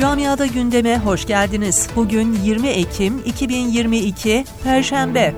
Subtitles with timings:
[0.00, 1.88] Camiada gündeme hoş geldiniz.
[1.96, 5.34] Bugün 20 Ekim 2022 Perşembe.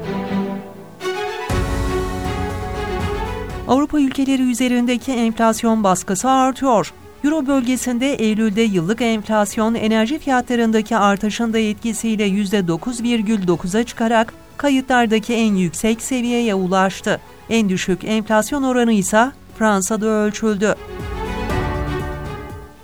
[3.69, 6.93] Avrupa ülkeleri üzerindeki enflasyon baskısı artıyor.
[7.25, 16.03] Euro bölgesinde Eylül'de yıllık enflasyon enerji fiyatlarındaki artışın da etkisiyle %9,9'a çıkarak kayıtlardaki en yüksek
[16.03, 17.21] seviyeye ulaştı.
[17.51, 20.75] En düşük enflasyon oranı ise Fransa'da ölçüldü.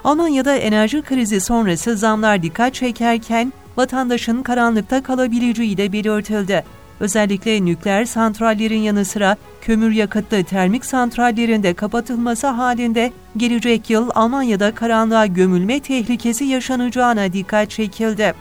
[0.05, 6.65] Almanya'da enerji krizi sonrası zamlar dikkat çekerken vatandaşın karanlıkta kalabileceği de belirtildi.
[7.01, 14.75] Özellikle nükleer santrallerin yanı sıra kömür yakıtlı termik santrallerin de kapatılması halinde gelecek yıl Almanya'da
[14.75, 18.35] karanlığa gömülme tehlikesi yaşanacağına dikkat çekildi.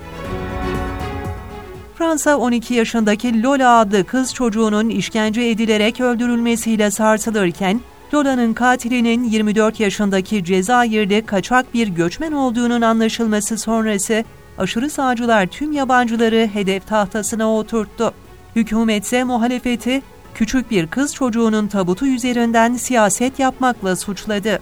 [1.98, 7.82] Fransa 12 yaşındaki Lola adlı kız çocuğunun işkence edilerek öldürülmesiyle sarsılırken
[8.14, 14.24] Lola'nın katilinin 24 yaşındaki Cezayir'de kaçak bir göçmen olduğunun anlaşılması sonrası
[14.58, 18.14] aşırı sağcılar tüm yabancıları hedef tahtasına oturttu.
[18.56, 20.02] Hükümetse muhalefeti
[20.34, 24.60] küçük bir kız çocuğunun tabutu üzerinden siyaset yapmakla suçladı.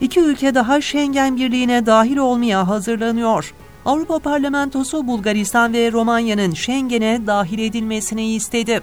[0.00, 3.54] İki ülke daha Schengen Birliği'ne dahil olmaya hazırlanıyor.
[3.84, 8.80] Avrupa Parlamentosu Bulgaristan ve Romanya'nın Schengen'e dahil edilmesini istedi.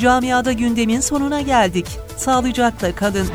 [0.00, 1.86] Camiada gündemin sonuna geldik.
[2.16, 3.26] Sağlıcakla kalın.